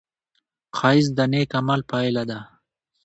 [0.77, 2.39] ښایست د نېک عمل پایله ده